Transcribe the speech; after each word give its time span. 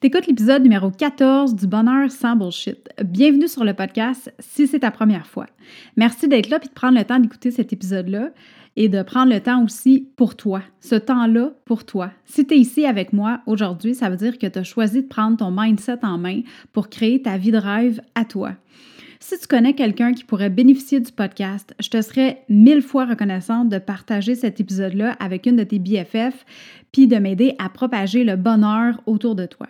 T'écoutes 0.00 0.28
l'épisode 0.28 0.62
numéro 0.62 0.92
14 0.92 1.56
du 1.56 1.66
Bonheur 1.66 2.12
sans 2.12 2.36
bullshit. 2.36 2.88
Bienvenue 3.04 3.48
sur 3.48 3.64
le 3.64 3.74
podcast 3.74 4.32
si 4.38 4.68
c'est 4.68 4.78
ta 4.78 4.92
première 4.92 5.26
fois. 5.26 5.46
Merci 5.96 6.28
d'être 6.28 6.48
là 6.50 6.60
et 6.62 6.68
de 6.68 6.72
prendre 6.72 6.96
le 6.96 7.04
temps 7.04 7.18
d'écouter 7.18 7.50
cet 7.50 7.72
épisode-là 7.72 8.30
et 8.76 8.88
de 8.88 9.02
prendre 9.02 9.32
le 9.32 9.40
temps 9.40 9.64
aussi 9.64 10.08
pour 10.14 10.36
toi, 10.36 10.62
ce 10.78 10.94
temps-là 10.94 11.50
pour 11.64 11.84
toi. 11.84 12.12
Si 12.26 12.46
tu 12.46 12.54
es 12.54 12.58
ici 12.58 12.86
avec 12.86 13.12
moi 13.12 13.40
aujourd'hui, 13.46 13.96
ça 13.96 14.08
veut 14.08 14.16
dire 14.16 14.38
que 14.38 14.46
tu 14.46 14.60
as 14.60 14.62
choisi 14.62 15.02
de 15.02 15.08
prendre 15.08 15.36
ton 15.36 15.50
mindset 15.50 16.04
en 16.04 16.16
main 16.16 16.42
pour 16.72 16.90
créer 16.90 17.20
ta 17.20 17.36
vie 17.36 17.50
de 17.50 17.58
rêve 17.58 18.00
à 18.14 18.24
toi. 18.24 18.52
Si 19.18 19.36
tu 19.36 19.48
connais 19.48 19.72
quelqu'un 19.72 20.12
qui 20.12 20.22
pourrait 20.22 20.48
bénéficier 20.48 21.00
du 21.00 21.10
podcast, 21.10 21.74
je 21.80 21.88
te 21.88 22.00
serais 22.02 22.44
mille 22.48 22.82
fois 22.82 23.04
reconnaissante 23.04 23.68
de 23.68 23.78
partager 23.78 24.36
cet 24.36 24.60
épisode-là 24.60 25.16
avec 25.18 25.46
une 25.46 25.56
de 25.56 25.64
tes 25.64 25.80
BFF, 25.80 26.46
puis 26.92 27.08
de 27.08 27.16
m'aider 27.16 27.56
à 27.58 27.68
propager 27.68 28.22
le 28.22 28.36
bonheur 28.36 29.02
autour 29.04 29.34
de 29.34 29.46
toi. 29.46 29.66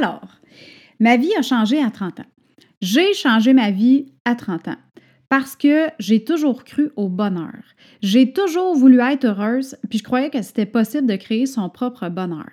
Alors, 0.00 0.40
ma 0.98 1.18
vie 1.18 1.34
a 1.38 1.42
changé 1.42 1.82
à 1.82 1.90
30 1.90 2.20
ans. 2.20 2.26
J'ai 2.80 3.12
changé 3.12 3.52
ma 3.52 3.70
vie 3.70 4.06
à 4.24 4.34
30 4.34 4.68
ans 4.68 4.76
parce 5.28 5.56
que 5.56 5.88
j'ai 5.98 6.24
toujours 6.24 6.64
cru 6.64 6.90
au 6.96 7.10
bonheur. 7.10 7.60
J'ai 8.00 8.32
toujours 8.32 8.74
voulu 8.74 9.00
être 9.00 9.26
heureuse, 9.26 9.76
puis 9.90 9.98
je 9.98 10.04
croyais 10.04 10.30
que 10.30 10.40
c'était 10.40 10.64
possible 10.64 11.06
de 11.06 11.16
créer 11.16 11.44
son 11.44 11.68
propre 11.68 12.08
bonheur. 12.08 12.48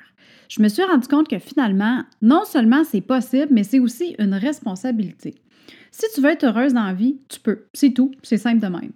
Je 0.50 0.62
me 0.62 0.68
suis 0.68 0.84
rendu 0.84 1.08
compte 1.08 1.30
que 1.30 1.40
finalement, 1.40 2.04
non 2.22 2.44
seulement 2.44 2.84
c'est 2.84 3.00
possible, 3.00 3.48
mais 3.52 3.64
c'est 3.64 3.80
aussi 3.80 4.14
une 4.20 4.34
responsabilité. 4.34 5.36
Si 5.92 6.06
tu 6.14 6.20
veux 6.20 6.32
être 6.32 6.44
heureuse 6.44 6.74
dans 6.74 6.84
la 6.84 6.94
vie, 6.94 7.18
tu 7.30 7.40
peux. 7.40 7.68
C'est 7.74 7.94
tout. 7.94 8.12
C'est 8.24 8.38
simple 8.38 8.60
de 8.60 8.68
même. 8.68 8.92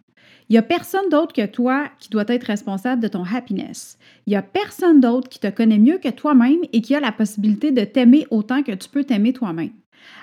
Il 0.51 0.55
n'y 0.55 0.57
a 0.57 0.63
personne 0.63 1.07
d'autre 1.09 1.31
que 1.31 1.45
toi 1.45 1.87
qui 1.97 2.09
doit 2.09 2.25
être 2.27 2.43
responsable 2.43 3.01
de 3.01 3.07
ton 3.07 3.23
happiness. 3.23 3.97
Il 4.27 4.31
n'y 4.31 4.35
a 4.35 4.41
personne 4.41 4.99
d'autre 4.99 5.29
qui 5.29 5.39
te 5.39 5.49
connaît 5.49 5.79
mieux 5.79 5.97
que 5.97 6.09
toi-même 6.09 6.59
et 6.73 6.81
qui 6.81 6.93
a 6.93 6.99
la 6.99 7.13
possibilité 7.13 7.71
de 7.71 7.85
t'aimer 7.85 8.27
autant 8.31 8.61
que 8.61 8.73
tu 8.73 8.89
peux 8.89 9.05
t'aimer 9.05 9.31
toi-même. 9.31 9.71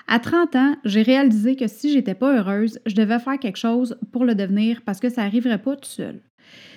À 0.07 0.19
30 0.19 0.55
ans, 0.55 0.75
j'ai 0.85 1.01
réalisé 1.01 1.55
que 1.55 1.65
si 1.65 1.91
j'étais 1.91 2.13
pas 2.13 2.37
heureuse, 2.37 2.79
je 2.85 2.93
devais 2.93 3.17
faire 3.17 3.39
quelque 3.39 3.57
chose 3.57 3.97
pour 4.11 4.23
le 4.23 4.35
devenir 4.35 4.83
parce 4.85 4.99
que 4.99 5.09
ça 5.09 5.23
n'arriverait 5.23 5.63
pas 5.63 5.75
tout 5.75 5.89
seul. 5.89 6.21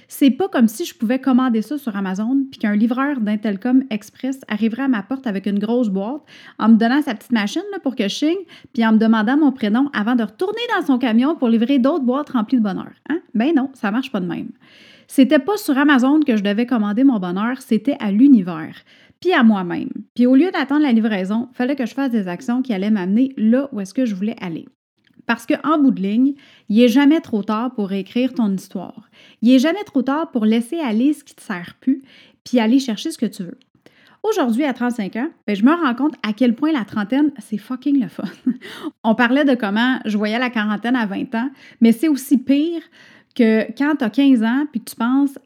C'est 0.09 0.31
pas 0.31 0.49
comme 0.49 0.69
si 0.69 0.85
je 0.85 0.95
pouvais 0.95 1.19
commander 1.19 1.63
ça 1.63 1.79
sur 1.79 1.97
Amazon 1.97 2.45
puis 2.51 2.61
qu'un 2.61 2.77
livreur 2.77 3.21
d'Intelcom 3.21 3.85
Express 3.89 4.41
arriverait 4.47 4.83
à 4.83 4.89
ma 4.89 5.03
porte 5.03 5.27
avec 5.27 5.47
une 5.47 5.59
grosse 5.59 5.89
boîte 5.89 6.21
en 6.59 6.69
me 6.69 6.77
donnant 6.77 7.01
sa 7.01 7.15
petite 7.15 7.33
machine 7.33 7.63
pour 7.83 7.97
que 7.97 8.05
je 8.05 8.15
signe 8.15 8.45
puis 8.75 8.85
en 8.85 8.93
me 8.93 8.99
demandant 8.99 9.39
mon 9.39 9.53
prénom 9.53 9.89
avant 9.95 10.15
de 10.15 10.23
retourner 10.23 10.61
dans 10.77 10.87
son 10.87 10.99
camion 10.99 11.35
pour 11.35 11.49
livrer 11.49 11.79
d'autres 11.79 12.05
boîtes 12.05 12.31
remplies 12.31 12.59
de 12.59 12.63
bonheur. 12.63 12.93
Hein? 13.09 13.21
Ben 13.35 13.55
non, 13.55 13.71
ça 13.73 13.91
marche 13.91 14.13
pas 14.13 14.21
de 14.21 14.27
même. 14.27 14.51
C'était 15.09 15.39
pas 15.39 15.57
sur 15.57 15.77
Amazon 15.77 16.21
que 16.21 16.37
je 16.37 16.43
devais 16.43 16.67
commander 16.67 17.05
mon 17.05 17.19
bonheur, 17.19 17.61
c'était 17.61 17.97
à 18.01 18.11
l'univers, 18.11 18.77
puis 19.21 19.33
à 19.33 19.43
moi-même. 19.43 19.91
Puis 20.15 20.27
au 20.27 20.35
lieu 20.35 20.51
d'attendre 20.51 20.83
la 20.83 20.93
livraison, 20.93 21.49
fallait 21.53 21.77
que 21.77 21.87
je 21.87 21.95
fasse 21.95 22.11
des 22.11 22.29
actions 22.29 22.63
qui 22.63 22.73
allaient 22.73 22.91
m'amener 22.91 23.33
là 23.37 23.69
où 23.73 23.81
est-ce 23.81 23.95
que 23.95 24.05
je 24.05 24.15
voulais 24.15 24.37
aller. 24.41 24.67
Parce 25.33 25.47
qu'en 25.47 25.79
bout 25.79 25.93
de 25.93 26.03
ligne, 26.03 26.35
il 26.69 26.77
n'est 26.77 26.89
jamais 26.89 27.23
trop 27.23 27.43
tard 27.43 27.75
pour 27.75 27.91
écrire 27.93 28.35
ton 28.35 28.53
histoire. 28.53 29.09
Il 29.41 29.51
n'est 29.51 29.59
jamais 29.59 29.83
trop 29.85 30.03
tard 30.03 30.31
pour 30.31 30.45
laisser 30.45 30.79
aller 30.79 31.15
ce 31.15 31.25
qui 31.25 31.33
ne 31.33 31.37
te 31.37 31.43
sert 31.43 31.75
plus, 31.81 32.03
puis 32.45 32.61
aller 32.61 32.79
chercher 32.79 33.11
ce 33.11 33.17
que 33.17 33.25
tu 33.25 33.43
veux. 33.43 33.59
Aujourd'hui, 34.23 34.65
à 34.65 34.75
35 34.75 35.17
ans, 35.17 35.31
ben, 35.47 35.57
je 35.57 35.65
me 35.65 35.71
rends 35.71 35.95
compte 35.95 36.17
à 36.23 36.35
quel 36.35 36.55
point 36.55 36.71
la 36.71 36.85
trentaine, 36.85 37.33
c'est 37.39 37.57
fucking 37.57 38.03
le 38.03 38.09
fun. 38.09 38.25
On 39.05 39.15
parlait 39.15 39.47
de 39.47 39.55
comment 39.55 40.01
je 40.05 40.19
voyais 40.19 40.39
la 40.39 40.51
quarantaine 40.51 40.97
à 40.97 41.07
20 41.07 41.35
ans, 41.35 41.49
mais 41.81 41.93
c'est 41.93 42.09
aussi 42.09 42.37
pire 42.37 42.83
que 43.35 43.73
quand 43.79 43.97
tu 43.97 44.05
as 44.05 44.11
15 44.11 44.43
ans 44.43 44.67
puis 44.71 44.83
tu 44.83 44.95
penses 44.95 45.39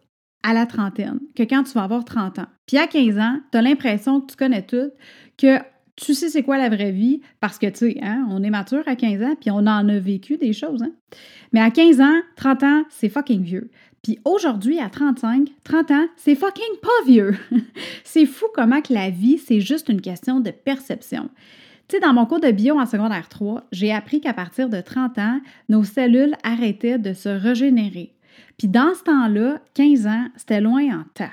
à 0.43 0.53
la 0.53 0.67
trentaine 0.67 1.21
que 1.37 1.45
quand 1.45 1.63
tu 1.63 1.75
vas 1.75 1.85
avoir 1.85 2.05
30 2.05 2.41
ans. 2.41 2.47
Puis 2.67 2.77
à 2.77 2.89
15 2.89 3.19
ans, 3.19 3.39
tu 3.53 3.59
as 3.59 3.63
l'impression 3.63 4.21
que 4.21 4.33
tu 4.33 4.37
connais 4.37 4.63
tout, 4.63 4.91
que 5.39 5.61
tu 5.97 6.15
sais 6.15 6.29
c'est 6.29 6.43
quoi 6.43 6.59
la 6.59 6.69
vraie 6.69 6.93
vie? 6.93 7.21
Parce 7.41 7.59
que, 7.59 7.67
tu 7.67 7.79
sais, 7.79 7.99
hein, 8.03 8.27
on 8.31 8.43
est 8.43 8.51
mature 8.51 8.83
à 8.87 8.97
15 8.97 9.23
ans, 9.23 9.35
puis 9.41 9.51
on 9.51 9.59
en 9.59 9.89
a 9.89 9.99
vécu 9.99 10.37
des 10.37 10.53
choses. 10.53 10.83
Hein? 10.83 10.93
Mais 11.53 11.61
à 11.61 11.71
15 11.71 12.01
ans, 12.01 12.21
30 12.37 12.63
ans, 12.63 12.85
c'est 12.91 13.09
fucking 13.09 13.43
vieux. 13.43 13.71
Puis 14.03 14.19
aujourd'hui, 14.25 14.79
à 14.79 14.89
35, 14.89 15.49
30 15.65 15.91
ans, 15.91 16.07
c'est 16.17 16.35
fucking 16.35 16.81
pas 16.81 17.11
vieux. 17.11 17.35
c'est 18.05 18.27
fou 18.27 18.45
comment 18.55 18.81
que 18.81 18.93
la 18.93 19.11
vie, 19.11 19.39
c'est 19.39 19.61
juste 19.61 19.89
une 19.89 20.01
question 20.01 20.41
de 20.41 20.51
perception. 20.51 21.31
Tu 21.89 21.97
sais, 21.97 22.01
dans 22.01 22.13
mon 22.13 22.27
cours 22.27 22.41
de 22.41 22.51
bio 22.51 22.79
en 22.79 22.87
secondaire 22.87 23.29
3, 23.29 23.65
j'ai 23.73 23.93
appris 23.93 24.21
qu'à 24.21 24.35
partir 24.35 24.69
de 24.69 24.81
30 24.81 25.19
ans, 25.19 25.41
nos 25.69 25.83
cellules 25.83 26.37
arrêtaient 26.43 26.99
de 26.99 27.15
se 27.15 27.29
régénérer. 27.29 28.13
Puis 28.59 28.69
dans 28.69 28.95
ce 28.95 29.03
temps-là, 29.05 29.61
15 29.75 30.07
ans, 30.07 30.29
c'était 30.37 30.61
loin 30.61 30.85
en 31.01 31.05
temps. 31.15 31.33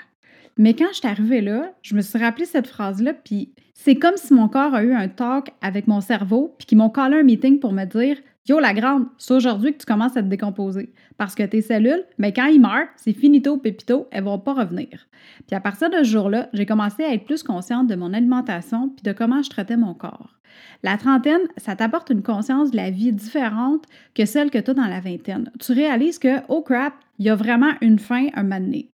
Mais 0.57 0.73
quand 0.73 0.87
je 0.91 0.97
suis 0.97 1.07
arrivée 1.07 1.41
là, 1.41 1.73
je 1.81 1.95
me 1.95 2.01
suis 2.01 2.19
rappelé 2.19 2.45
cette 2.45 2.67
phrase-là, 2.67 3.13
puis 3.13 3.53
c'est 3.73 3.95
comme 3.95 4.17
si 4.17 4.33
mon 4.33 4.47
corps 4.47 4.73
a 4.73 4.83
eu 4.83 4.93
un 4.93 5.07
talk 5.07 5.51
avec 5.61 5.87
mon 5.87 6.01
cerveau, 6.01 6.55
puis 6.57 6.67
qu'ils 6.67 6.77
m'ont 6.77 6.89
collé 6.89 7.17
un 7.17 7.23
meeting 7.23 7.59
pour 7.59 7.73
me 7.73 7.85
dire 7.85 8.17
Yo, 8.45 8.59
la 8.59 8.73
grande, 8.73 9.05
c'est 9.17 9.33
aujourd'hui 9.33 9.71
que 9.71 9.77
tu 9.77 9.85
commences 9.85 10.17
à 10.17 10.21
te 10.21 10.27
décomposer. 10.27 10.91
Parce 11.17 11.33
que 11.33 11.43
tes 11.43 11.61
cellules, 11.61 12.03
mais 12.17 12.33
ben, 12.33 12.43
quand 12.43 12.51
ils 12.51 12.59
meurent, 12.59 12.89
c'est 12.97 13.13
finito, 13.13 13.57
pépito, 13.57 14.07
elles 14.11 14.25
vont 14.25 14.37
pas 14.37 14.53
revenir. 14.53 15.07
Puis 15.47 15.55
à 15.55 15.61
partir 15.61 15.89
de 15.89 15.99
ce 15.99 16.03
jour-là, 16.03 16.49
j'ai 16.51 16.65
commencé 16.65 17.03
à 17.03 17.13
être 17.13 17.23
plus 17.23 17.41
consciente 17.41 17.87
de 17.87 17.95
mon 17.95 18.13
alimentation 18.13 18.89
puis 18.89 19.03
de 19.03 19.13
comment 19.13 19.41
je 19.41 19.49
traitais 19.49 19.77
mon 19.77 19.93
corps. 19.93 20.41
La 20.83 20.97
trentaine, 20.97 21.47
ça 21.55 21.77
t'apporte 21.77 22.09
une 22.09 22.21
conscience 22.21 22.71
de 22.71 22.75
la 22.75 22.89
vie 22.89 23.13
différente 23.13 23.85
que 24.13 24.25
celle 24.25 24.51
que 24.51 24.57
tu 24.57 24.71
as 24.71 24.73
dans 24.73 24.87
la 24.87 24.99
vingtaine. 24.99 25.49
Tu 25.61 25.71
réalises 25.71 26.19
que, 26.19 26.41
oh 26.49 26.63
crap, 26.63 26.93
il 27.19 27.25
y 27.25 27.29
a 27.29 27.35
vraiment 27.35 27.71
une 27.79 27.99
fin, 27.99 28.27
un 28.33 28.43
moment. 28.43 28.92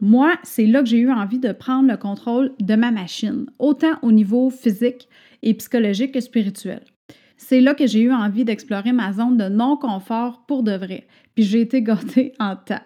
Moi, 0.00 0.32
c'est 0.42 0.66
là 0.66 0.80
que 0.82 0.88
j'ai 0.88 0.98
eu 0.98 1.10
envie 1.10 1.38
de 1.38 1.52
prendre 1.52 1.90
le 1.90 1.98
contrôle 1.98 2.52
de 2.58 2.74
ma 2.74 2.90
machine, 2.90 3.46
autant 3.58 3.98
au 4.00 4.12
niveau 4.12 4.48
physique 4.48 5.08
et 5.42 5.52
psychologique 5.54 6.12
que 6.12 6.20
spirituel. 6.20 6.82
c'est 7.36 7.60
là 7.60 7.74
que 7.74 7.86
j'ai 7.86 8.00
eu 8.00 8.12
envie 8.12 8.44
d'explorer 8.44 8.92
ma 8.92 9.12
zone 9.12 9.36
de 9.36 9.48
non-confort 9.48 10.44
pour 10.46 10.62
de 10.62 10.72
vrai. 10.72 11.06
Puis 11.34 11.44
j'ai 11.44 11.60
été 11.60 11.82
gâtée 11.82 12.32
en 12.40 12.56
temps. 12.56 12.82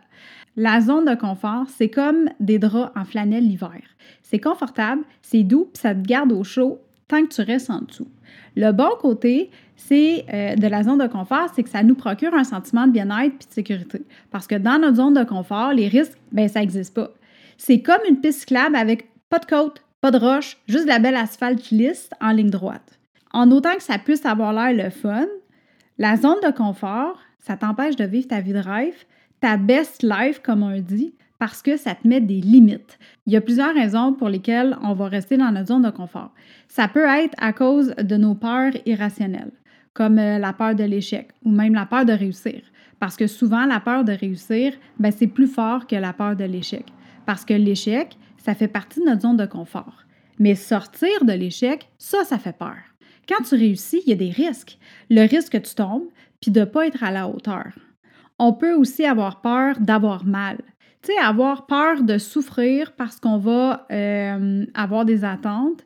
La 0.56 0.80
zone 0.80 1.04
de 1.04 1.14
confort, 1.14 1.66
c'est 1.68 1.88
comme 1.88 2.28
des 2.38 2.60
draps 2.60 2.92
en 2.96 3.04
flanelle 3.04 3.46
l'hiver. 3.46 3.82
C'est 4.22 4.38
confortable, 4.38 5.02
c'est 5.22 5.42
doux, 5.42 5.70
puis 5.72 5.80
ça 5.80 5.94
te 5.94 6.00
garde 6.00 6.32
au 6.32 6.44
chaud 6.44 6.80
tant 7.08 7.22
que 7.22 7.34
tu 7.34 7.42
restes 7.42 7.70
en 7.70 7.80
dessous. 7.80 8.08
Le 8.56 8.72
bon 8.72 8.90
côté, 9.00 9.50
c'est 9.76 10.24
euh, 10.32 10.54
de 10.54 10.66
la 10.66 10.82
zone 10.82 10.98
de 10.98 11.06
confort, 11.06 11.50
c'est 11.54 11.62
que 11.62 11.68
ça 11.68 11.82
nous 11.82 11.94
procure 11.94 12.34
un 12.34 12.44
sentiment 12.44 12.86
de 12.86 12.92
bien-être 12.92 13.34
et 13.34 13.48
de 13.48 13.52
sécurité. 13.52 14.02
Parce 14.30 14.46
que 14.46 14.54
dans 14.54 14.78
notre 14.78 14.96
zone 14.96 15.14
de 15.14 15.24
confort, 15.24 15.72
les 15.72 15.88
risques, 15.88 16.18
ben 16.32 16.48
ça 16.48 16.60
n'existe 16.60 16.94
pas. 16.94 17.10
C'est 17.58 17.80
comme 17.80 18.00
une 18.08 18.20
piste 18.20 18.40
cyclable 18.40 18.76
avec 18.76 19.10
pas 19.28 19.38
de 19.38 19.46
côte, 19.46 19.82
pas 20.00 20.10
de 20.10 20.18
roche, 20.18 20.58
juste 20.68 20.84
de 20.84 20.90
la 20.90 20.98
belle 20.98 21.16
asphalte 21.16 21.70
lisse 21.70 22.10
en 22.20 22.30
ligne 22.30 22.50
droite. 22.50 22.98
En 23.32 23.50
autant 23.50 23.74
que 23.74 23.82
ça 23.82 23.98
puisse 23.98 24.24
avoir 24.26 24.52
l'air 24.52 24.84
le 24.84 24.90
fun, 24.90 25.26
la 25.98 26.16
zone 26.16 26.40
de 26.44 26.50
confort, 26.50 27.18
ça 27.40 27.56
t'empêche 27.56 27.96
de 27.96 28.04
vivre 28.04 28.28
ta 28.28 28.40
vie 28.40 28.52
de 28.52 28.58
rêve, 28.58 29.04
ta 29.40 29.56
best 29.56 30.02
life, 30.02 30.40
comme 30.40 30.62
on 30.62 30.78
dit, 30.78 31.14
parce 31.44 31.60
que 31.60 31.76
ça 31.76 31.94
te 31.94 32.08
met 32.08 32.22
des 32.22 32.40
limites. 32.40 32.98
Il 33.26 33.34
y 33.34 33.36
a 33.36 33.42
plusieurs 33.42 33.74
raisons 33.74 34.14
pour 34.14 34.30
lesquelles 34.30 34.78
on 34.82 34.94
va 34.94 35.08
rester 35.08 35.36
dans 35.36 35.52
notre 35.52 35.66
zone 35.66 35.82
de 35.82 35.90
confort. 35.90 36.32
Ça 36.68 36.88
peut 36.88 37.04
être 37.04 37.34
à 37.36 37.52
cause 37.52 37.94
de 37.98 38.16
nos 38.16 38.34
peurs 38.34 38.72
irrationnelles, 38.86 39.52
comme 39.92 40.18
euh, 40.18 40.38
la 40.38 40.54
peur 40.54 40.74
de 40.74 40.84
l'échec 40.84 41.28
ou 41.44 41.50
même 41.50 41.74
la 41.74 41.84
peur 41.84 42.06
de 42.06 42.14
réussir. 42.14 42.62
Parce 42.98 43.14
que 43.14 43.26
souvent, 43.26 43.66
la 43.66 43.78
peur 43.78 44.04
de 44.04 44.12
réussir, 44.12 44.72
ben, 44.98 45.12
c'est 45.12 45.26
plus 45.26 45.46
fort 45.46 45.86
que 45.86 45.96
la 45.96 46.14
peur 46.14 46.34
de 46.34 46.44
l'échec. 46.44 46.86
Parce 47.26 47.44
que 47.44 47.52
l'échec, 47.52 48.16
ça 48.38 48.54
fait 48.54 48.66
partie 48.66 49.00
de 49.00 49.04
notre 49.04 49.20
zone 49.20 49.36
de 49.36 49.44
confort. 49.44 50.06
Mais 50.38 50.54
sortir 50.54 51.26
de 51.26 51.32
l'échec, 51.34 51.90
ça, 51.98 52.24
ça 52.24 52.38
fait 52.38 52.56
peur. 52.56 52.78
Quand 53.28 53.44
tu 53.46 53.54
réussis, 53.54 54.00
il 54.06 54.08
y 54.08 54.14
a 54.14 54.16
des 54.16 54.30
risques. 54.30 54.78
Le 55.10 55.28
risque 55.28 55.52
que 55.52 55.58
tu 55.58 55.74
tombes, 55.74 56.08
puis 56.40 56.50
de 56.50 56.60
ne 56.60 56.64
pas 56.64 56.86
être 56.86 57.04
à 57.04 57.10
la 57.10 57.28
hauteur. 57.28 57.66
On 58.38 58.54
peut 58.54 58.72
aussi 58.72 59.04
avoir 59.04 59.42
peur 59.42 59.78
d'avoir 59.78 60.24
mal. 60.24 60.56
Tu 61.04 61.12
avoir 61.22 61.66
peur 61.66 62.02
de 62.02 62.16
souffrir 62.16 62.92
parce 62.92 63.20
qu'on 63.20 63.36
va 63.36 63.86
euh, 63.92 64.64
avoir 64.72 65.04
des 65.04 65.24
attentes. 65.24 65.84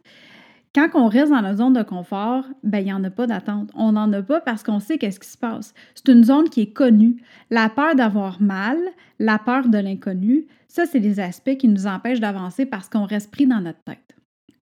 Quand 0.75 0.88
on 0.94 1.09
reste 1.09 1.32
dans 1.32 1.41
la 1.41 1.56
zone 1.56 1.73
de 1.73 1.82
confort, 1.82 2.44
ben 2.62 2.79
il 2.79 2.85
n'y 2.85 2.93
en 2.93 3.03
a 3.03 3.11
pas 3.11 3.26
d'attente. 3.26 3.70
On 3.75 3.93
n'en 3.93 4.12
a 4.12 4.23
pas 4.23 4.41
parce 4.41 4.62
qu'on 4.62 4.79
sait 4.79 4.97
qu'est-ce 4.97 5.19
qui 5.19 5.29
se 5.29 5.37
passe. 5.37 5.75
C'est 5.97 6.12
une 6.12 6.23
zone 6.23 6.49
qui 6.49 6.61
est 6.61 6.73
connue. 6.73 7.17
La 7.50 7.69
peur 7.69 7.97
d'avoir 7.97 8.41
mal, 8.41 8.79
la 9.19 9.41
peur 9.41 9.69
de 9.69 9.79
l'inconnu, 9.79 10.47
ça, 10.69 10.87
c'est 10.87 11.00
des 11.00 11.19
aspects 11.19 11.56
qui 11.56 11.67
nous 11.67 11.88
empêchent 11.88 12.20
d'avancer 12.20 12.65
parce 12.65 12.88
qu'on 12.88 13.05
reste 13.05 13.32
pris 13.32 13.47
dans 13.47 13.61
notre 13.61 13.82
tête. 13.82 14.15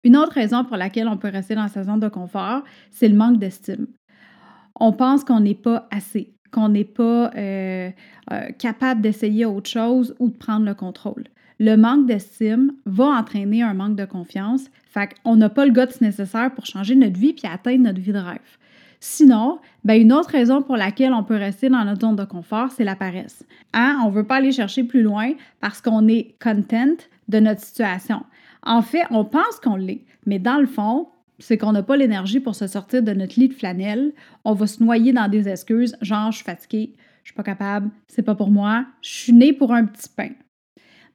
Une 0.06 0.16
autre 0.16 0.34
raison 0.34 0.64
pour 0.64 0.78
laquelle 0.78 1.10
on 1.10 1.18
peut 1.18 1.30
rester 1.30 1.56
dans 1.56 1.68
sa 1.68 1.84
zone 1.84 2.00
de 2.00 2.08
confort, 2.08 2.64
c'est 2.92 3.10
le 3.10 3.18
manque 3.18 3.40
d'estime. 3.40 3.88
On 4.80 4.94
pense 4.94 5.26
qu'on 5.26 5.40
n'est 5.40 5.56
pas 5.56 5.88
assez, 5.92 6.35
qu'on 6.52 6.70
n'est 6.70 6.84
pas 6.84 7.32
euh, 7.36 7.90
euh, 8.32 8.50
capable 8.58 9.02
d'essayer 9.02 9.46
autre 9.46 9.70
chose 9.70 10.16
ou 10.20 10.30
de 10.30 10.36
prendre 10.36 10.66
le 10.66 10.74
contrôle. 10.74 11.26
Le 11.60 11.76
manque 11.76 12.06
d'estime 12.06 12.74
va 12.86 13.06
entraîner 13.06 13.64
un 13.64 13.74
manque 13.74 13.96
de 13.96 14.06
confiance, 14.06 14.66
fait 14.90 15.16
qu'on 15.24 15.38
n'a 15.38 15.50
pas 15.50 15.66
le 15.66 15.72
guts 15.72 16.02
nécessaire 16.02 16.54
pour 16.54 16.66
changer 16.66 16.96
notre 16.96 17.18
vie 17.18 17.34
puis 17.34 17.48
atteindre 17.48 17.84
notre 17.84 18.02
vie 18.02 18.12
de 18.12 18.18
rêve. 18.18 18.58
Sinon, 19.00 19.60
ben 19.84 20.02
une 20.02 20.12
autre 20.12 20.32
raison 20.32 20.62
pour 20.62 20.78
laquelle 20.78 21.14
on 21.14 21.24
peut 21.24 21.36
rester 21.36 21.70
dans 21.70 21.86
notre 21.86 22.02
zone 22.02 22.16
de 22.16 22.26
confort, 22.26 22.72
c'est 22.72 22.84
la 22.84 22.96
paresse. 22.96 23.46
Hein? 23.74 24.00
On 24.04 24.10
ne 24.10 24.16
veut 24.16 24.26
pas 24.26 24.38
aller 24.38 24.52
chercher 24.52 24.84
plus 24.84 25.04
loin 25.04 25.34
parce 25.62 25.82
qu'on 25.82 26.08
est 26.08 26.36
content 26.42 26.96
de 27.28 27.40
notre 27.40 27.62
situation. 27.62 28.24
En 28.64 28.82
fait, 28.82 29.04
on 29.12 29.24
pense 29.24 29.60
qu'on 29.64 29.76
l'est, 29.76 30.02
mais 30.26 30.40
dans 30.40 30.58
le 30.58 30.66
fond, 30.66 31.08
c'est 31.40 31.58
qu'on 31.58 31.72
n'a 31.72 31.84
pas 31.84 31.98
l'énergie 31.98 32.40
pour 32.40 32.56
se 32.56 32.68
sortir 32.68 33.04
de 33.04 33.12
notre 33.14 33.40
lit 33.40 33.50
de 33.50 33.54
flanelle. 33.54 34.14
On 34.44 34.54
va 34.54 34.68
se 34.68 34.84
noyer 34.84 35.14
dans 35.14 35.28
des 35.28 35.48
excuses, 35.48 35.98
genre 36.02 36.32
je 36.32 36.38
suis 36.38 36.46
fatiguée, 36.46 36.94
je 37.24 37.30
suis 37.30 37.36
pas 37.36 37.44
capable, 37.44 37.90
c'est 38.08 38.24
pas 38.24 38.36
pour 38.36 38.52
moi, 38.52 38.86
je 39.02 39.10
suis 39.10 39.34
née 39.34 39.54
pour 39.54 39.74
un 39.74 39.86
petit 39.86 40.10
pain. 40.10 40.30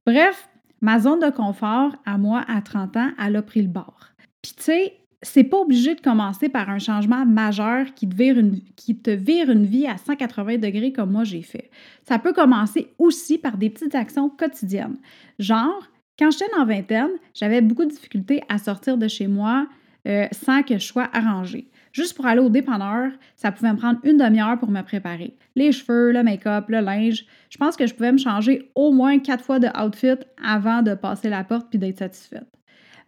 Bref, 0.06 0.48
ma 0.80 0.98
zone 0.98 1.20
de 1.20 1.30
confort 1.30 1.94
à 2.04 2.18
moi 2.18 2.44
à 2.48 2.60
30 2.60 2.96
ans, 2.96 3.10
elle 3.22 3.36
a 3.36 3.42
pris 3.42 3.62
le 3.62 3.68
bord. 3.68 4.08
Puis 4.42 4.52
tu 4.56 4.62
sais, 4.62 4.96
c'est 5.22 5.44
pas 5.44 5.58
obligé 5.58 5.94
de 5.94 6.00
commencer 6.00 6.48
par 6.48 6.70
un 6.70 6.78
changement 6.78 7.26
majeur 7.26 7.92
qui 7.94 8.08
te, 8.08 8.14
vire 8.14 8.38
une, 8.38 8.60
qui 8.76 8.96
te 8.96 9.10
vire 9.10 9.50
une 9.50 9.66
vie 9.66 9.86
à 9.86 9.98
180 9.98 10.58
degrés 10.58 10.92
comme 10.92 11.12
moi 11.12 11.24
j'ai 11.24 11.42
fait. 11.42 11.70
Ça 12.08 12.18
peut 12.18 12.32
commencer 12.32 12.88
aussi 12.98 13.36
par 13.36 13.58
des 13.58 13.68
petites 13.68 13.94
actions 13.94 14.30
quotidiennes. 14.30 14.96
Genre, 15.38 15.82
quand 16.18 16.30
j'étais 16.30 16.54
en 16.58 16.64
vingtaine, 16.64 17.10
j'avais 17.34 17.60
beaucoup 17.60 17.84
de 17.84 17.90
difficultés 17.90 18.42
à 18.48 18.58
sortir 18.58 18.96
de 18.96 19.08
chez 19.08 19.26
moi 19.26 19.66
euh, 20.06 20.26
sans 20.32 20.62
que 20.62 20.74
je 20.74 20.84
sois 20.84 21.08
arrangée. 21.12 21.68
Juste 21.92 22.14
pour 22.14 22.26
aller 22.26 22.40
au 22.40 22.48
dépanneur, 22.48 23.10
ça 23.36 23.50
pouvait 23.50 23.72
me 23.72 23.78
prendre 23.78 23.98
une 24.04 24.16
demi-heure 24.16 24.58
pour 24.58 24.70
me 24.70 24.82
préparer. 24.82 25.36
Les 25.56 25.72
cheveux, 25.72 26.12
le 26.12 26.22
make-up, 26.22 26.66
le 26.68 26.80
linge. 26.80 27.24
Je 27.50 27.58
pense 27.58 27.76
que 27.76 27.86
je 27.86 27.94
pouvais 27.94 28.12
me 28.12 28.18
changer 28.18 28.70
au 28.74 28.92
moins 28.92 29.18
quatre 29.18 29.44
fois 29.44 29.58
de 29.58 29.68
outfit 29.82 30.24
avant 30.42 30.82
de 30.82 30.94
passer 30.94 31.28
la 31.28 31.42
porte 31.42 31.68
puis 31.68 31.78
d'être 31.78 31.98
satisfaite. 31.98 32.46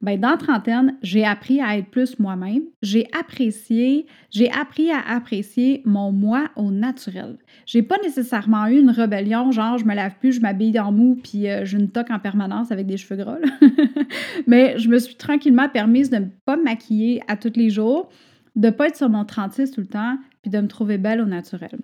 Ben, 0.02 0.18
dans 0.18 0.36
trentaine, 0.36 0.96
j'ai 1.00 1.24
appris 1.24 1.60
à 1.60 1.78
être 1.78 1.88
plus 1.88 2.18
moi-même. 2.18 2.62
J'ai 2.82 3.06
apprécié, 3.16 4.06
j'ai 4.30 4.50
appris 4.50 4.90
à 4.90 4.98
apprécier 4.98 5.80
mon 5.84 6.10
moi 6.10 6.50
au 6.56 6.72
naturel. 6.72 7.38
J'ai 7.66 7.82
pas 7.82 7.98
nécessairement 8.02 8.66
eu 8.66 8.80
une 8.80 8.90
rébellion, 8.90 9.52
genre 9.52 9.78
je 9.78 9.84
me 9.84 9.94
lave 9.94 10.16
plus, 10.18 10.32
je 10.32 10.40
m'habille 10.40 10.78
en 10.80 10.90
mou, 10.90 11.20
puis 11.22 11.48
euh, 11.48 11.64
je 11.64 11.78
ne 11.78 11.86
toque 11.86 12.10
en 12.10 12.18
permanence 12.18 12.72
avec 12.72 12.86
des 12.86 12.96
cheveux 12.96 13.22
gras. 13.22 13.38
Mais 14.48 14.76
je 14.76 14.88
me 14.88 14.98
suis 14.98 15.14
tranquillement 15.14 15.68
permise 15.68 16.10
de 16.10 16.16
ne 16.16 16.26
pas 16.44 16.56
me 16.56 16.64
maquiller 16.64 17.22
à 17.28 17.36
tous 17.36 17.52
les 17.54 17.70
jours, 17.70 18.08
de 18.56 18.70
pas 18.70 18.88
être 18.88 18.96
sur 18.96 19.08
mon 19.08 19.24
36 19.24 19.70
tout 19.70 19.82
le 19.82 19.86
temps, 19.86 20.18
puis 20.42 20.50
de 20.50 20.58
me 20.58 20.66
trouver 20.66 20.98
belle 20.98 21.20
au 21.20 21.26
naturel. 21.26 21.78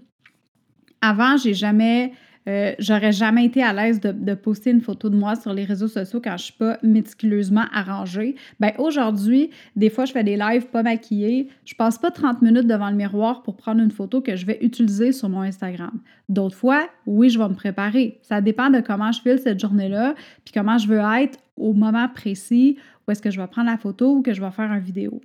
Avant, 1.00 1.36
j'ai 1.36 1.54
jamais 1.54 2.12
euh, 2.46 2.72
j'aurais 2.78 3.12
jamais 3.12 3.44
été 3.44 3.62
à 3.62 3.72
l'aise 3.72 4.00
de, 4.00 4.34
poster 4.34 4.70
une 4.70 4.80
photo 4.80 5.10
de 5.10 5.16
moi 5.16 5.36
sur 5.36 5.52
les 5.52 5.64
réseaux 5.64 5.88
sociaux 5.88 6.20
quand 6.22 6.36
je 6.36 6.44
suis 6.44 6.54
pas 6.54 6.78
méticuleusement 6.82 7.64
arrangée. 7.72 8.36
Ben 8.60 8.72
aujourd'hui, 8.78 9.50
des 9.76 9.90
fois, 9.90 10.04
je 10.04 10.12
fais 10.12 10.24
des 10.24 10.36
lives 10.36 10.66
pas 10.66 10.82
maquillés. 10.82 11.48
Je 11.64 11.74
passe 11.74 11.98
pas 11.98 12.10
30 12.10 12.42
minutes 12.42 12.66
devant 12.66 12.90
le 12.90 12.96
miroir 12.96 13.42
pour 13.42 13.56
prendre 13.56 13.80
une 13.82 13.90
photo 13.90 14.20
que 14.20 14.36
je 14.36 14.46
vais 14.46 14.58
utiliser 14.62 15.12
sur 15.12 15.28
mon 15.28 15.42
Instagram. 15.42 15.98
D'autres 16.28 16.56
fois, 16.56 16.88
oui, 17.06 17.30
je 17.30 17.38
vais 17.38 17.48
me 17.48 17.54
préparer. 17.54 18.18
Ça 18.22 18.40
dépend 18.40 18.70
de 18.70 18.80
comment 18.80 19.12
je 19.12 19.20
file 19.20 19.38
cette 19.42 19.60
journée-là, 19.60 20.14
puis 20.44 20.52
comment 20.54 20.78
je 20.78 20.86
veux 20.86 21.00
être 21.20 21.38
au 21.56 21.72
moment 21.72 22.08
précis 22.08 22.76
où 23.06 23.10
est-ce 23.10 23.22
que 23.22 23.30
je 23.30 23.40
vais 23.40 23.46
prendre 23.46 23.70
la 23.70 23.78
photo 23.78 24.16
ou 24.16 24.22
que 24.22 24.34
je 24.34 24.40
vais 24.40 24.50
faire 24.50 24.70
une 24.70 24.80
vidéo. 24.80 25.20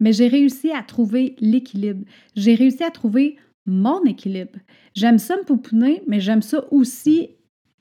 Mais 0.00 0.12
j'ai 0.12 0.28
réussi 0.28 0.72
à 0.72 0.82
trouver 0.82 1.36
l'équilibre. 1.38 2.04
J'ai 2.34 2.54
réussi 2.54 2.82
à 2.82 2.90
trouver 2.90 3.36
mon 3.66 4.04
équilibre. 4.04 4.58
J'aime 4.94 5.18
ça 5.18 5.36
me 5.36 5.44
pouponner, 5.44 6.02
mais 6.06 6.20
j'aime 6.20 6.42
ça 6.42 6.64
aussi 6.70 7.30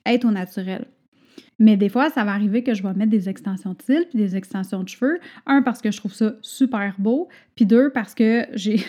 être 0.06 0.26
au 0.26 0.32
naturel. 0.32 0.88
Mais 1.58 1.78
des 1.78 1.88
fois, 1.88 2.10
ça 2.10 2.26
va 2.26 2.32
arriver 2.34 2.64
que 2.64 2.74
je 2.74 2.84
vais 2.84 2.94
mettre 2.94 3.12
des 3.12 3.30
extensions 3.30 3.74
de 3.74 3.82
cils 3.82 4.06
puis 4.10 4.18
des 4.18 4.36
extensions 4.36 4.84
de 4.84 4.90
cheveux. 4.90 5.20
Un, 5.46 5.62
parce 5.62 5.82
que 5.82 5.90
je 5.90 5.98
trouve 5.98 6.14
ça 6.14 6.34
super 6.42 6.96
beau. 6.98 7.30
Puis 7.56 7.66
deux, 7.66 7.92
parce 7.92 8.14
que 8.14 8.46
j'ai. 8.54 8.82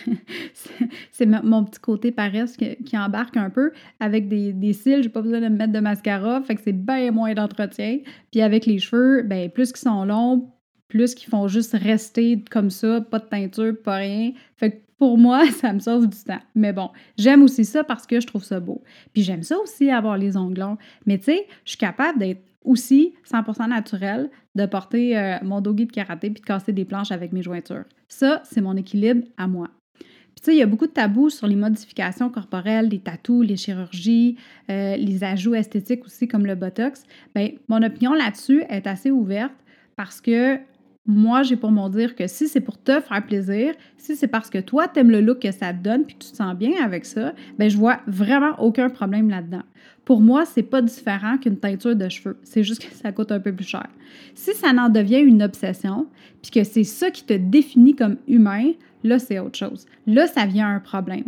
c'est 1.12 1.26
mon 1.26 1.64
petit 1.64 1.80
côté 1.80 2.10
paresse 2.10 2.56
qui, 2.56 2.98
embarque 2.98 3.36
un 3.36 3.50
peu. 3.50 3.70
Avec 4.00 4.28
des, 4.28 4.52
des 4.52 4.72
cils, 4.72 5.02
j'ai 5.02 5.08
pas 5.08 5.22
besoin 5.22 5.40
de 5.40 5.48
me 5.48 5.56
mettre 5.56 5.72
de 5.72 5.80
mascara. 5.80 6.42
Fait 6.42 6.56
que 6.56 6.62
c'est 6.62 6.72
bien 6.72 7.12
moins 7.12 7.34
d'entretien. 7.34 8.00
Puis 8.32 8.42
avec 8.42 8.66
les 8.66 8.78
cheveux, 8.78 9.22
ben 9.22 9.48
plus 9.48 9.72
qu'ils 9.72 9.82
sont 9.82 10.04
longs, 10.04 10.50
plus 10.88 11.14
qu'ils 11.14 11.28
font 11.28 11.46
juste 11.46 11.74
rester 11.74 12.42
comme 12.50 12.70
ça, 12.70 13.00
pas 13.00 13.20
de 13.20 13.26
teinture, 13.26 13.74
pas 13.82 13.96
rien. 13.96 14.32
Fait 14.56 14.72
que 14.72 14.76
pour 14.98 15.18
moi, 15.18 15.50
ça 15.50 15.72
me 15.72 15.78
sauve 15.78 16.08
du 16.08 16.18
temps. 16.18 16.40
Mais 16.54 16.72
bon, 16.72 16.90
j'aime 17.18 17.42
aussi 17.42 17.64
ça 17.64 17.84
parce 17.84 18.06
que 18.06 18.20
je 18.20 18.26
trouve 18.26 18.44
ça 18.44 18.60
beau. 18.60 18.82
Puis 19.12 19.22
j'aime 19.22 19.42
ça 19.42 19.58
aussi 19.58 19.90
avoir 19.90 20.16
les 20.16 20.36
ongles 20.36 20.60
longs. 20.60 20.78
Mais 21.06 21.18
tu 21.18 21.24
sais, 21.24 21.46
je 21.64 21.70
suis 21.70 21.78
capable 21.78 22.18
d'être 22.18 22.42
aussi 22.64 23.14
100% 23.30 23.68
naturel, 23.68 24.30
de 24.54 24.66
porter 24.66 25.16
euh, 25.16 25.36
mon 25.42 25.60
doggy 25.60 25.86
de 25.86 25.92
karaté 25.92 26.30
puis 26.30 26.40
de 26.40 26.46
casser 26.46 26.72
des 26.72 26.84
planches 26.84 27.12
avec 27.12 27.32
mes 27.32 27.42
jointures. 27.42 27.84
Ça, 28.08 28.42
c'est 28.44 28.60
mon 28.60 28.76
équilibre 28.76 29.26
à 29.36 29.46
moi. 29.46 29.68
Puis 29.98 30.42
tu 30.42 30.44
sais, 30.50 30.56
il 30.56 30.58
y 30.58 30.62
a 30.62 30.66
beaucoup 30.66 30.86
de 30.86 30.92
tabous 30.92 31.30
sur 31.30 31.46
les 31.46 31.56
modifications 31.56 32.28
corporelles, 32.28 32.88
les 32.88 32.98
tatous, 32.98 33.46
les 33.46 33.56
chirurgies, 33.56 34.36
euh, 34.68 34.96
les 34.96 35.24
ajouts 35.24 35.54
esthétiques 35.54 36.04
aussi 36.04 36.28
comme 36.28 36.44
le 36.44 36.54
Botox. 36.54 37.04
Bien, 37.34 37.50
mon 37.68 37.82
opinion 37.82 38.12
là-dessus 38.12 38.64
est 38.68 38.86
assez 38.86 39.10
ouverte 39.10 39.54
parce 39.96 40.20
que 40.20 40.58
moi, 41.06 41.42
j'ai 41.42 41.56
pour 41.56 41.70
mon 41.70 41.88
dire 41.88 42.16
que 42.16 42.26
si 42.26 42.48
c'est 42.48 42.60
pour 42.60 42.82
te 42.82 43.00
faire 43.00 43.24
plaisir, 43.24 43.74
si 43.96 44.16
c'est 44.16 44.26
parce 44.26 44.50
que 44.50 44.58
toi, 44.58 44.88
tu 44.88 45.00
aimes 45.00 45.10
le 45.10 45.20
look 45.20 45.40
que 45.40 45.52
ça 45.52 45.72
te 45.72 45.82
donne 45.82 46.04
puis 46.04 46.16
tu 46.18 46.30
te 46.30 46.36
sens 46.36 46.54
bien 46.56 46.72
avec 46.82 47.04
ça, 47.04 47.32
ben 47.58 47.70
je 47.70 47.76
vois 47.76 48.00
vraiment 48.06 48.58
aucun 48.58 48.88
problème 48.88 49.30
là-dedans. 49.30 49.62
Pour 50.04 50.20
moi, 50.20 50.44
c'est 50.44 50.62
pas 50.62 50.82
différent 50.82 51.38
qu'une 51.38 51.58
teinture 51.58 51.96
de 51.96 52.08
cheveux. 52.08 52.38
C'est 52.42 52.62
juste 52.62 52.88
que 52.88 52.94
ça 52.94 53.12
coûte 53.12 53.32
un 53.32 53.40
peu 53.40 53.52
plus 53.52 53.66
cher. 53.66 53.86
Si 54.34 54.52
ça 54.54 54.68
en 54.70 54.88
devient 54.88 55.20
une 55.20 55.42
obsession, 55.42 56.06
puis 56.42 56.50
que 56.50 56.64
c'est 56.64 56.84
ça 56.84 57.10
qui 57.10 57.24
te 57.24 57.34
définit 57.34 57.94
comme 57.94 58.16
humain, 58.28 58.72
là, 59.02 59.18
c'est 59.18 59.38
autre 59.38 59.58
chose. 59.58 59.86
Là, 60.06 60.26
ça 60.26 60.46
vient 60.46 60.68
un 60.68 60.80
problème. 60.80 61.24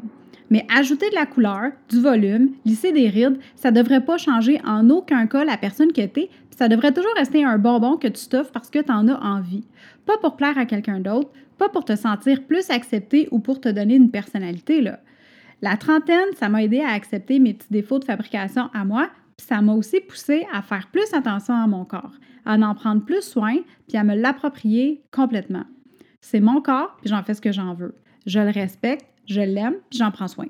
Mais 0.51 0.67
ajouter 0.75 1.11
de 1.11 1.15
la 1.15 1.27
couleur, 1.27 1.73
du 1.89 2.01
volume, 2.01 2.53
lisser 2.65 2.93
des 2.93 3.09
rides, 3.09 3.39
ça 3.57 3.71
ne 3.71 3.77
devrait 3.77 4.05
pas 4.05 4.19
changer 4.19 4.61
en 4.65 4.89
aucun 4.91 5.27
cas 5.27 5.45
la 5.45 5.57
personne 5.57 5.93
que 5.93 6.07
tu 6.07 6.21
es, 6.21 6.31
ça 6.57 6.69
devrait 6.69 6.93
toujours 6.93 7.15
rester 7.17 7.45
un 7.45 7.59
bonbon 7.59 7.97
que 7.97 8.09
tu 8.09 8.27
t'offres 8.27 8.51
parce 8.51 8.71
que 8.71 8.81
tu 8.81 8.91
en 8.91 9.07
as 9.09 9.21
envie. 9.21 9.65
Pas 10.07 10.19
pour 10.19 10.37
plaire 10.37 10.59
à 10.59 10.67
quelqu'un 10.67 10.99
d'autre, 10.99 11.31
pas 11.57 11.69
pour 11.69 11.85
te 11.85 11.95
sentir 11.95 12.45
plus 12.45 12.71
accepté 12.71 13.29
ou 13.31 13.39
pour 13.39 13.61
te 13.61 13.69
donner 13.69 13.95
une 13.95 14.11
personnalité. 14.11 14.81
Là. 14.81 15.01
La 15.63 15.77
trentaine, 15.77 16.35
ça 16.37 16.49
m'a 16.49 16.63
aidé 16.63 16.81
à 16.81 16.91
accepter 16.91 17.39
mes 17.39 17.55
petits 17.55 17.73
défauts 17.73 17.99
de 17.99 18.05
fabrication 18.05 18.71
à 18.75 18.85
moi, 18.85 19.09
puis 19.37 19.47
ça 19.47 19.61
m'a 19.61 19.73
aussi 19.73 20.01
poussé 20.01 20.47
à 20.53 20.63
faire 20.63 20.89
plus 20.91 21.13
attention 21.13 21.55
à 21.55 21.67
mon 21.67 21.85
corps, 21.85 22.15
à 22.45 22.55
en 22.55 22.75
prendre 22.75 23.05
plus 23.05 23.23
soin, 23.23 23.57
puis 23.87 23.97
à 23.97 24.05
me 24.05 24.17
l'approprier 24.17 25.03
complètement. 25.13 25.65
C'est 26.21 26.41
mon 26.41 26.61
corps, 26.61 26.97
puis 27.01 27.11
j'en 27.11 27.23
fais 27.23 27.35
ce 27.35 27.41
que 27.41 27.53
j'en 27.53 27.75
veux. 27.75 27.95
Je 28.27 28.41
le 28.41 28.51
respecte, 28.51 29.07
je 29.29 29.41
l'aime, 29.41 29.75
puis 29.91 29.99
j'en 29.99 30.11
prends 30.11 30.29
soin. 30.29 30.47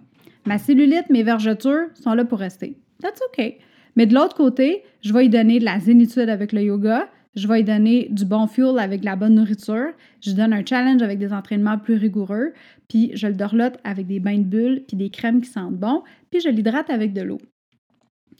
Ma 0.46 0.56
cellulite, 0.56 1.10
mes 1.10 1.22
vergetures 1.22 1.88
sont 1.94 2.14
là 2.14 2.24
pour 2.24 2.38
rester. 2.38 2.78
That's 3.02 3.20
OK. 3.28 3.56
Mais 3.96 4.06
de 4.06 4.14
l'autre 4.14 4.36
côté, 4.36 4.82
je 5.02 5.12
vais 5.12 5.26
y 5.26 5.28
donner 5.28 5.58
de 5.58 5.64
la 5.64 5.80
zénitude 5.80 6.28
avec 6.28 6.52
le 6.52 6.62
yoga, 6.62 7.08
je 7.34 7.46
vais 7.46 7.60
y 7.60 7.64
donner 7.64 8.08
du 8.10 8.24
bon 8.24 8.46
fuel 8.46 8.78
avec 8.78 9.04
la 9.04 9.16
bonne 9.16 9.34
nourriture, 9.34 9.92
je 10.20 10.32
donne 10.32 10.52
un 10.52 10.64
challenge 10.64 11.02
avec 11.02 11.18
des 11.18 11.32
entraînements 11.32 11.78
plus 11.78 11.96
rigoureux, 11.96 12.52
puis 12.88 13.10
je 13.14 13.26
le 13.26 13.34
dorlote 13.34 13.78
avec 13.84 14.06
des 14.06 14.20
bains 14.20 14.38
de 14.38 14.44
bulles, 14.44 14.84
puis 14.86 14.96
des 14.96 15.10
crèmes 15.10 15.40
qui 15.40 15.50
sentent 15.50 15.76
bon, 15.76 16.02
puis 16.30 16.40
je 16.40 16.48
l'hydrate 16.48 16.90
avec 16.90 17.12
de 17.12 17.22
l'eau. 17.22 17.38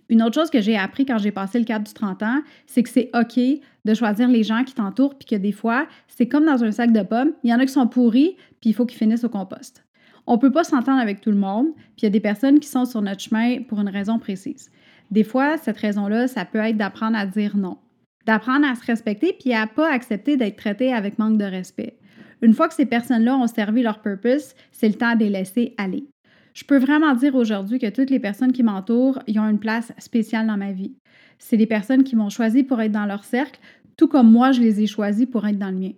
Une 0.08 0.22
autre 0.22 0.34
chose 0.34 0.48
que 0.48 0.60
j'ai 0.60 0.76
appris 0.76 1.04
quand 1.04 1.18
j'ai 1.18 1.32
passé 1.32 1.58
le 1.58 1.66
cap 1.66 1.82
du 1.82 1.92
30 1.92 2.22
ans, 2.22 2.40
c'est 2.66 2.82
que 2.82 2.88
c'est 2.88 3.10
OK 3.14 3.38
de 3.84 3.94
choisir 3.94 4.28
les 4.28 4.42
gens 4.42 4.64
qui 4.64 4.74
t'entourent, 4.74 5.18
puis 5.18 5.26
que 5.26 5.36
des 5.36 5.52
fois, 5.52 5.86
c'est 6.06 6.26
comme 6.26 6.46
dans 6.46 6.64
un 6.64 6.72
sac 6.72 6.92
de 6.92 7.02
pommes, 7.02 7.32
il 7.44 7.50
y 7.50 7.54
en 7.54 7.58
a 7.58 7.66
qui 7.66 7.72
sont 7.72 7.86
pourris, 7.86 8.36
puis 8.60 8.70
il 8.70 8.72
faut 8.72 8.86
qu'ils 8.86 8.98
finissent 8.98 9.24
au 9.24 9.28
compost. 9.28 9.84
On 10.30 10.36
peut 10.36 10.52
pas 10.52 10.62
s'entendre 10.62 11.00
avec 11.00 11.22
tout 11.22 11.30
le 11.30 11.38
monde, 11.38 11.68
puis 11.74 12.02
il 12.02 12.04
y 12.04 12.06
a 12.06 12.10
des 12.10 12.20
personnes 12.20 12.60
qui 12.60 12.68
sont 12.68 12.84
sur 12.84 13.00
notre 13.00 13.22
chemin 13.22 13.62
pour 13.62 13.80
une 13.80 13.88
raison 13.88 14.18
précise. 14.18 14.70
Des 15.10 15.24
fois, 15.24 15.56
cette 15.56 15.78
raison-là, 15.78 16.28
ça 16.28 16.44
peut 16.44 16.58
être 16.58 16.76
d'apprendre 16.76 17.16
à 17.16 17.24
dire 17.24 17.56
non, 17.56 17.78
d'apprendre 18.26 18.66
à 18.66 18.74
se 18.74 18.84
respecter, 18.84 19.34
puis 19.40 19.54
à 19.54 19.66
pas 19.66 19.90
accepter 19.90 20.36
d'être 20.36 20.56
traité 20.56 20.92
avec 20.92 21.18
manque 21.18 21.38
de 21.38 21.46
respect. 21.46 21.96
Une 22.42 22.52
fois 22.52 22.68
que 22.68 22.74
ces 22.74 22.84
personnes-là 22.84 23.38
ont 23.38 23.46
servi 23.46 23.82
leur 23.82 24.02
purpose, 24.02 24.54
c'est 24.70 24.88
le 24.88 24.96
temps 24.96 25.14
de 25.14 25.20
les 25.20 25.30
laisser 25.30 25.74
aller. 25.78 26.04
Je 26.52 26.64
peux 26.64 26.78
vraiment 26.78 27.14
dire 27.14 27.34
aujourd'hui 27.34 27.78
que 27.78 27.88
toutes 27.88 28.10
les 28.10 28.20
personnes 28.20 28.52
qui 28.52 28.62
m'entourent 28.62 29.20
y 29.26 29.38
ont 29.38 29.48
une 29.48 29.58
place 29.58 29.94
spéciale 29.96 30.46
dans 30.46 30.58
ma 30.58 30.72
vie. 30.72 30.94
C'est 31.38 31.56
des 31.56 31.66
personnes 31.66 32.04
qui 32.04 32.16
m'ont 32.16 32.28
choisi 32.28 32.64
pour 32.64 32.82
être 32.82 32.92
dans 32.92 33.06
leur 33.06 33.24
cercle, 33.24 33.60
tout 33.96 34.08
comme 34.08 34.30
moi, 34.30 34.52
je 34.52 34.60
les 34.60 34.82
ai 34.82 34.86
choisis 34.86 35.24
pour 35.24 35.46
être 35.46 35.58
dans 35.58 35.70
le 35.70 35.78
mien. 35.78 35.92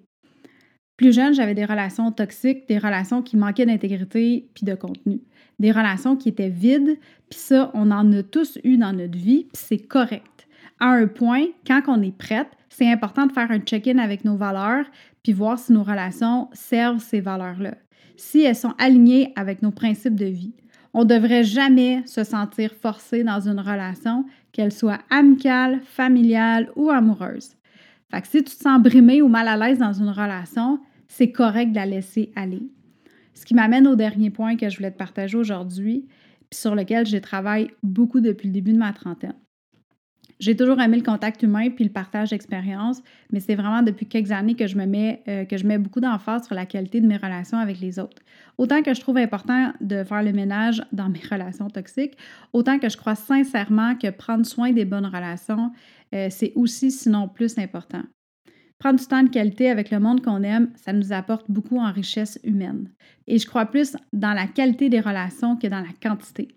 Plus 1.00 1.14
jeune, 1.14 1.32
j'avais 1.32 1.54
des 1.54 1.64
relations 1.64 2.12
toxiques, 2.12 2.68
des 2.68 2.76
relations 2.76 3.22
qui 3.22 3.38
manquaient 3.38 3.64
d'intégrité 3.64 4.50
puis 4.52 4.66
de 4.66 4.74
contenu, 4.74 5.22
des 5.58 5.72
relations 5.72 6.14
qui 6.14 6.28
étaient 6.28 6.50
vides, 6.50 6.98
puis 7.30 7.38
ça, 7.38 7.70
on 7.72 7.90
en 7.90 8.12
a 8.12 8.22
tous 8.22 8.58
eu 8.64 8.76
dans 8.76 8.92
notre 8.92 9.16
vie, 9.16 9.46
puis 9.50 9.62
c'est 9.66 9.78
correct. 9.78 10.46
À 10.78 10.88
un 10.88 11.06
point, 11.06 11.46
quand 11.66 11.80
on 11.88 12.02
est 12.02 12.14
prête, 12.14 12.48
c'est 12.68 12.86
important 12.86 13.24
de 13.24 13.32
faire 13.32 13.50
un 13.50 13.60
check-in 13.60 13.96
avec 13.96 14.26
nos 14.26 14.36
valeurs, 14.36 14.84
puis 15.22 15.32
voir 15.32 15.58
si 15.58 15.72
nos 15.72 15.84
relations 15.84 16.50
servent 16.52 17.00
ces 17.00 17.22
valeurs-là, 17.22 17.76
si 18.18 18.42
elles 18.42 18.54
sont 18.54 18.74
alignées 18.76 19.32
avec 19.36 19.62
nos 19.62 19.70
principes 19.70 20.16
de 20.16 20.26
vie. 20.26 20.52
On 20.92 21.04
ne 21.04 21.08
devrait 21.08 21.44
jamais 21.44 22.02
se 22.04 22.24
sentir 22.24 22.74
forcé 22.74 23.24
dans 23.24 23.40
une 23.48 23.60
relation, 23.60 24.26
qu'elle 24.52 24.70
soit 24.70 24.98
amicale, 25.08 25.80
familiale 25.82 26.70
ou 26.76 26.90
amoureuse. 26.90 27.52
Fait 28.10 28.20
que 28.20 28.26
si 28.26 28.44
tu 28.44 28.54
te 28.54 28.62
sens 28.62 28.82
brimé 28.82 29.22
ou 29.22 29.28
mal 29.28 29.48
à 29.48 29.56
l'aise 29.56 29.78
dans 29.78 29.94
une 29.94 30.10
relation, 30.10 30.78
c'est 31.10 31.32
correct 31.32 31.72
de 31.72 31.76
la 31.76 31.86
laisser 31.86 32.32
aller. 32.36 32.62
Ce 33.34 33.44
qui 33.44 33.54
m'amène 33.54 33.88
au 33.88 33.96
dernier 33.96 34.30
point 34.30 34.56
que 34.56 34.68
je 34.68 34.76
voulais 34.76 34.92
te 34.92 34.96
partager 34.96 35.36
aujourd'hui, 35.36 36.06
puis 36.48 36.60
sur 36.60 36.76
lequel 36.76 37.04
je 37.04 37.16
travaille 37.16 37.72
beaucoup 37.82 38.20
depuis 38.20 38.46
le 38.46 38.54
début 38.54 38.72
de 38.72 38.78
ma 38.78 38.92
trentaine. 38.92 39.34
J'ai 40.38 40.56
toujours 40.56 40.80
aimé 40.80 40.96
le 40.96 41.02
contact 41.02 41.42
humain 41.42 41.68
puis 41.70 41.84
le 41.84 41.90
partage 41.90 42.30
d'expériences, 42.30 43.02
mais 43.32 43.40
c'est 43.40 43.56
vraiment 43.56 43.82
depuis 43.82 44.06
quelques 44.06 44.30
années 44.30 44.54
que 44.54 44.68
je 44.68 44.76
me 44.76 44.86
mets 44.86 45.22
euh, 45.26 45.44
que 45.44 45.56
je 45.56 45.66
mets 45.66 45.78
beaucoup 45.78 46.00
d'emphase 46.00 46.46
sur 46.46 46.54
la 46.54 46.64
qualité 46.64 47.00
de 47.00 47.08
mes 47.08 47.16
relations 47.16 47.58
avec 47.58 47.80
les 47.80 47.98
autres. 47.98 48.22
Autant 48.56 48.80
que 48.82 48.94
je 48.94 49.00
trouve 49.00 49.16
important 49.16 49.72
de 49.80 50.04
faire 50.04 50.22
le 50.22 50.32
ménage 50.32 50.80
dans 50.92 51.08
mes 51.08 51.20
relations 51.30 51.68
toxiques, 51.68 52.16
autant 52.52 52.78
que 52.78 52.88
je 52.88 52.96
crois 52.96 53.16
sincèrement 53.16 53.96
que 53.96 54.10
prendre 54.10 54.46
soin 54.46 54.70
des 54.70 54.84
bonnes 54.84 55.06
relations, 55.06 55.72
euh, 56.14 56.28
c'est 56.30 56.52
aussi 56.54 56.92
sinon 56.92 57.26
plus 57.28 57.58
important. 57.58 58.02
Prendre 58.80 58.98
du 58.98 59.06
temps 59.06 59.22
de 59.22 59.28
qualité 59.28 59.68
avec 59.68 59.90
le 59.90 60.00
monde 60.00 60.24
qu'on 60.24 60.42
aime, 60.42 60.70
ça 60.74 60.94
nous 60.94 61.12
apporte 61.12 61.50
beaucoup 61.50 61.78
en 61.78 61.92
richesse 61.92 62.40
humaine. 62.44 62.88
Et 63.26 63.38
je 63.38 63.46
crois 63.46 63.66
plus 63.66 63.94
dans 64.14 64.32
la 64.32 64.46
qualité 64.46 64.88
des 64.88 65.00
relations 65.00 65.56
que 65.56 65.66
dans 65.66 65.80
la 65.80 65.92
quantité. 66.02 66.48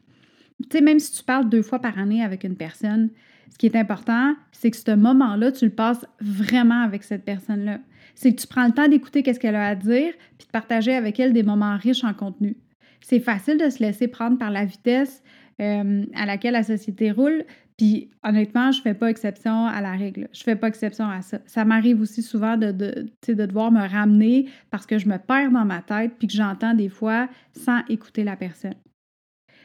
Tu 0.61 0.77
sais, 0.77 0.81
même 0.81 0.99
si 0.99 1.11
tu 1.11 1.23
parles 1.23 1.49
deux 1.49 1.61
fois 1.61 1.79
par 1.79 1.99
année 1.99 2.23
avec 2.23 2.45
une 2.45 2.55
personne, 2.55 3.09
ce 3.51 3.57
qui 3.57 3.65
est 3.65 3.75
important, 3.75 4.35
c'est 4.53 4.71
que 4.71 4.77
ce 4.77 4.95
moment-là, 4.95 5.51
tu 5.51 5.65
le 5.65 5.71
passes 5.71 6.05
vraiment 6.21 6.81
avec 6.81 7.03
cette 7.03 7.25
personne-là. 7.25 7.79
C'est 8.15 8.33
que 8.33 8.39
tu 8.39 8.47
prends 8.47 8.67
le 8.67 8.71
temps 8.71 8.87
d'écouter 8.87 9.21
qu'est-ce 9.21 9.39
qu'elle 9.39 9.55
a 9.55 9.67
à 9.67 9.75
dire, 9.75 10.13
puis 10.37 10.47
de 10.47 10.51
partager 10.51 10.95
avec 10.95 11.19
elle 11.19 11.33
des 11.33 11.43
moments 11.43 11.75
riches 11.75 12.05
en 12.05 12.13
contenu. 12.13 12.55
C'est 13.01 13.19
facile 13.19 13.57
de 13.57 13.69
se 13.69 13.79
laisser 13.79 14.07
prendre 14.07 14.37
par 14.37 14.49
la 14.49 14.63
vitesse 14.63 15.21
euh, 15.61 16.05
à 16.15 16.25
laquelle 16.25 16.53
la 16.53 16.63
société 16.63 17.11
roule, 17.11 17.43
puis 17.77 18.11
honnêtement, 18.23 18.71
je 18.71 18.81
fais 18.81 18.93
pas 18.93 19.09
exception 19.09 19.65
à 19.65 19.81
la 19.81 19.93
règle. 19.93 20.27
Je 20.31 20.43
fais 20.43 20.55
pas 20.55 20.67
exception 20.67 21.09
à 21.09 21.21
ça. 21.21 21.39
Ça 21.45 21.65
m'arrive 21.65 22.01
aussi 22.01 22.21
souvent 22.21 22.55
de, 22.57 22.71
de, 22.71 23.09
de 23.27 23.45
devoir 23.45 23.71
me 23.71 23.87
ramener 23.87 24.47
parce 24.69 24.85
que 24.85 24.97
je 24.97 25.07
me 25.07 25.17
perds 25.17 25.51
dans 25.51 25.65
ma 25.65 25.81
tête 25.81 26.13
puis 26.17 26.27
que 26.27 26.33
j'entends 26.33 26.73
des 26.73 26.89
fois 26.89 27.27
sans 27.53 27.81
écouter 27.89 28.23
la 28.23 28.35
personne. 28.35 28.75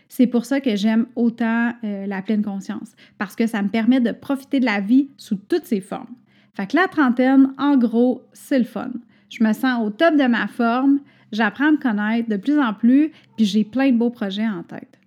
C'est 0.08 0.26
pour 0.26 0.46
ça 0.46 0.60
que 0.60 0.74
j'aime 0.74 1.06
autant 1.16 1.74
euh, 1.84 2.06
la 2.06 2.22
pleine 2.22 2.42
conscience, 2.42 2.92
parce 3.18 3.36
que 3.36 3.46
ça 3.46 3.60
me 3.62 3.68
permet 3.68 4.00
de 4.00 4.12
profiter 4.12 4.58
de 4.58 4.64
la 4.64 4.80
vie 4.80 5.10
sous 5.18 5.36
toutes 5.36 5.66
ses 5.66 5.82
formes. 5.82 6.14
Fait 6.54 6.66
que 6.66 6.76
la 6.76 6.88
trentaine, 6.88 7.52
en 7.58 7.76
gros, 7.76 8.22
c'est 8.32 8.58
le 8.58 8.64
fun. 8.64 8.90
Je 9.28 9.44
me 9.44 9.52
sens 9.52 9.86
au 9.86 9.90
top 9.90 10.16
de 10.16 10.26
ma 10.26 10.46
forme, 10.46 11.00
j'apprends 11.30 11.68
à 11.68 11.72
me 11.72 11.76
connaître 11.76 12.28
de 12.28 12.36
plus 12.36 12.58
en 12.58 12.72
plus, 12.72 13.12
puis 13.36 13.44
j'ai 13.44 13.64
plein 13.64 13.92
de 13.92 13.98
beaux 13.98 14.10
projets 14.10 14.48
en 14.48 14.62
tête. 14.62 14.98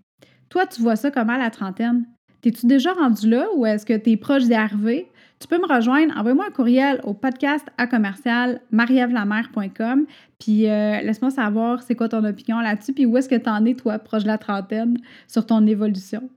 Toi, 0.50 0.68
tu 0.68 0.82
vois 0.82 0.96
ça 0.96 1.10
comment 1.10 1.38
la 1.38 1.50
trentaine? 1.50 2.06
T'es-tu 2.42 2.66
déjà 2.66 2.94
rendu 2.94 3.30
là 3.30 3.48
ou 3.56 3.66
est-ce 3.66 3.86
que 3.86 3.96
tu 3.96 4.12
es 4.12 4.18
proche 4.18 4.44
d'y 4.44 4.54
arriver? 4.54 5.08
Tu 5.40 5.48
peux 5.48 5.58
me 5.58 5.68
rejoindre, 5.68 6.16
envoie-moi 6.18 6.46
un 6.48 6.52
courriel 6.52 7.02
au 7.04 7.14
podcast 7.14 7.66
à 7.78 7.88
commercial 7.88 8.62
puis 10.40 10.70
euh, 10.70 11.02
laisse-moi 11.02 11.32
savoir 11.32 11.82
c'est 11.82 11.96
quoi 11.96 12.10
ton 12.10 12.24
opinion 12.24 12.60
là-dessus, 12.60 12.94
puis 12.94 13.06
où 13.06 13.18
est-ce 13.18 13.30
que 13.30 13.36
tu 13.36 13.50
en 13.50 13.66
es, 13.66 13.74
toi, 13.74 13.98
proche 14.00 14.24
de 14.24 14.28
la 14.28 14.38
trentaine, 14.38 14.98
sur 15.28 15.46
ton 15.46 15.66
évolution. 15.66 16.30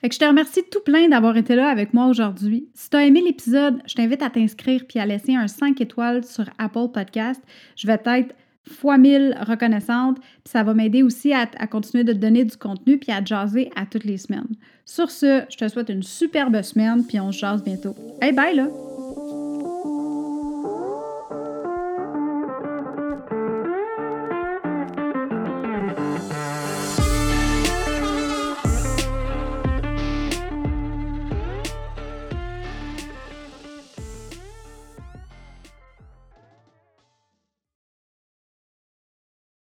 Fait 0.00 0.08
que 0.08 0.14
je 0.14 0.20
te 0.20 0.24
remercie 0.24 0.62
tout 0.70 0.80
plein 0.80 1.08
d'avoir 1.08 1.36
été 1.36 1.54
là 1.54 1.68
avec 1.68 1.92
moi 1.92 2.06
aujourd'hui. 2.06 2.68
Si 2.74 2.88
tu 2.88 2.96
as 2.96 3.04
aimé 3.04 3.22
l'épisode, 3.22 3.82
je 3.86 3.94
t'invite 3.94 4.22
à 4.22 4.30
t'inscrire 4.30 4.82
puis 4.88 4.98
à 4.98 5.04
laisser 5.04 5.34
un 5.34 5.46
5 5.46 5.80
étoiles 5.80 6.24
sur 6.24 6.44
Apple 6.58 6.88
Podcast. 6.92 7.42
Je 7.76 7.86
vais 7.86 8.00
être 8.04 8.34
fois 8.70 8.98
mille 8.98 9.36
reconnaissante. 9.40 10.18
Puis 10.18 10.50
ça 10.50 10.62
va 10.62 10.74
m'aider 10.74 11.02
aussi 11.02 11.32
à, 11.32 11.46
continuer 11.66 12.04
de 12.04 12.12
te 12.12 12.18
donner 12.18 12.44
du 12.44 12.56
contenu 12.56 12.98
puis 12.98 13.12
à 13.12 13.24
jaser 13.24 13.70
à 13.76 13.86
toutes 13.86 14.04
les 14.04 14.18
semaines. 14.18 14.48
Sur 14.84 15.10
ce, 15.10 15.42
je 15.50 15.56
te 15.56 15.68
souhaite 15.68 15.88
une 15.88 16.02
superbe 16.02 16.60
semaine 16.62 17.04
puis 17.06 17.20
on 17.20 17.32
se 17.32 17.38
jase 17.38 17.62
bientôt. 17.62 17.94
Hey, 18.20 18.32
bye 18.32 18.54
là! 18.54 18.89